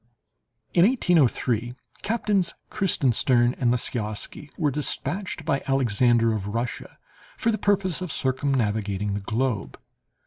In 0.73 0.83
1803, 0.87 1.75
Captains 2.01 2.55
Kreutzenstern 2.71 3.53
and 3.59 3.69
Lisiausky 3.71 4.49
were 4.57 4.71
dispatched 4.71 5.45
by 5.45 5.61
Alexander 5.67 6.33
of 6.33 6.55
Russia 6.55 6.97
for 7.37 7.51
the 7.51 7.59
purpose 7.59 8.01
of 8.01 8.11
circumnavigating 8.11 9.13
the 9.13 9.19
globe. 9.19 9.79